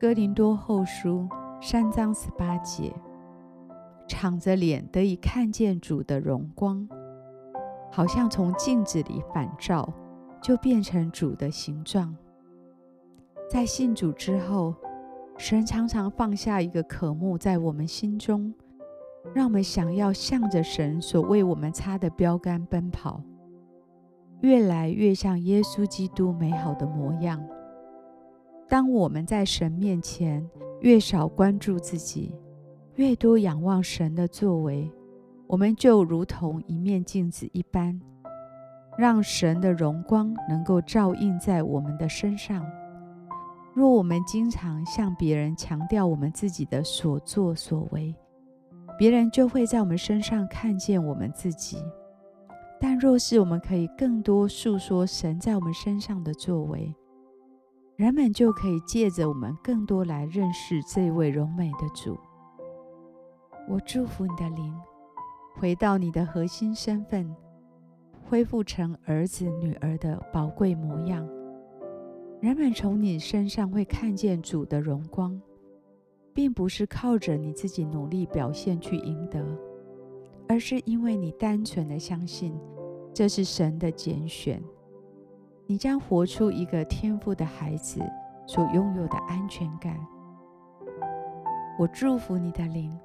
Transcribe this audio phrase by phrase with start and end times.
[0.00, 1.28] 哥林多后书
[1.60, 2.90] 三章十八节，
[4.08, 6.88] 敞着脸得以看见主的荣光，
[7.92, 9.92] 好像从镜子里反照，
[10.40, 12.16] 就变成主的形状。
[13.50, 14.74] 在信主之后，
[15.36, 18.54] 神常常放下一个渴慕在我们心中，
[19.34, 23.22] 让我们想要向着神所为我们擦的标杆奔跑。
[24.40, 27.38] 越来越像耶稣基督美好的模样。
[28.70, 30.48] 当我们在神面前
[30.80, 32.32] 越少关注自己，
[32.94, 34.88] 越多仰望神的作为，
[35.48, 38.00] 我们就如同一面镜子一般，
[38.96, 42.64] 让神的荣光能够照映在我们的身上。
[43.74, 48.14] 若我们经常向别人强调我们自己的所作所为，
[48.96, 51.78] 别人就会在我们身上看见我们自己。
[52.78, 56.94] 但若是我们可以更多诉说神在我们身上的作为，
[58.00, 62.18] 人们就可以借着我们更多来认识这位荣美的主。
[63.68, 64.74] 我祝福你的灵，
[65.56, 67.30] 回到你的核心身份，
[68.24, 71.28] 恢复成儿子女儿的宝贵模样。
[72.40, 75.38] 人们从你身上会看见主的荣光，
[76.32, 79.44] 并不是靠着你自己努力表现去赢得。
[80.48, 82.58] 而是因为你单纯的相信，
[83.12, 84.62] 这是神的拣选，
[85.70, 88.00] 你将活出一个天赋的孩子
[88.44, 89.96] 所拥有的安全感。
[91.78, 92.98] 我祝福你的灵，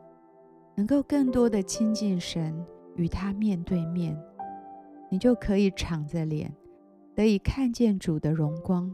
[0.74, 4.20] 能够更多的亲近神，与他面对面，
[5.10, 6.52] 你就可以敞着脸，
[7.14, 8.92] 得以看见主的荣光。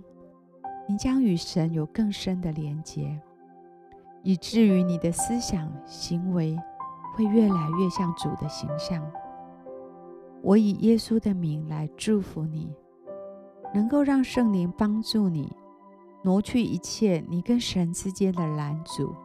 [0.85, 3.17] 你将与神有更深的连结，
[4.21, 6.59] 以至于你的思想行为。
[7.13, 9.01] 会越来越像主的形象。
[10.41, 12.73] 我以耶稣的名来祝福你，
[13.73, 15.51] 能够让圣灵帮助你
[16.23, 19.15] 挪去一切你跟神之间的拦阻。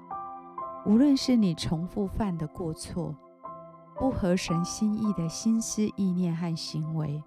[0.85, 3.15] 无论是你重复犯的过错、
[3.99, 7.23] 不合神心意的心思意念和行为，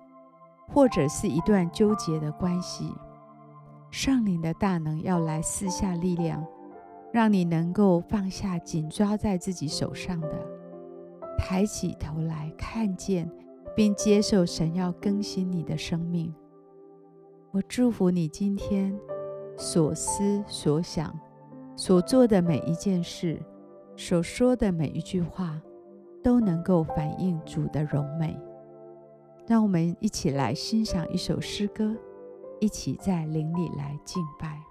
[0.68, 2.94] 或者是一段纠结的关系，
[3.92, 6.46] 圣灵的大能要来四下力量。
[7.12, 10.46] 让你能够放下紧抓在自己手上的，
[11.40, 13.28] 抬起头来看见，
[13.76, 16.32] 并接受神要更新你的生命。
[17.52, 18.96] 我祝福你今天
[19.58, 21.20] 所思所想、
[21.76, 23.42] 所做的每一件事、
[23.96, 25.60] 所说的每一句话，
[26.24, 28.40] 都能够反映主的荣美。
[29.48, 31.96] 让我们一起来欣赏一首诗歌，
[32.60, 34.69] 一起在灵里来敬拜。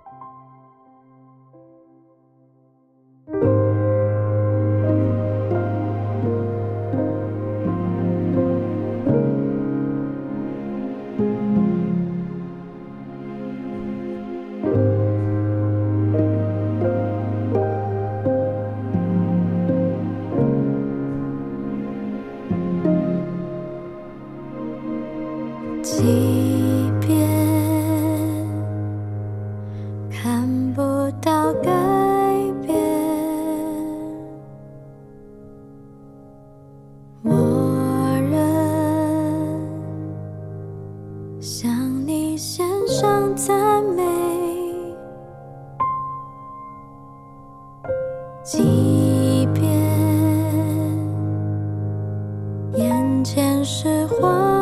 [53.65, 54.58] 是花。